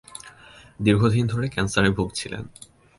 দীর্ঘ 0.81 1.01
দিন 1.07 1.25
ধরে 1.27 1.47
ক্যান্সারে 1.47 1.89
ভুগছিলেন। 1.89 2.43